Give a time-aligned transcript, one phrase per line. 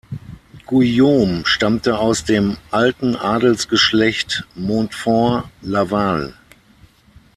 [0.65, 6.33] Guillaume stammte aus dem alten Adelsgeschlecht Montfort-Laval.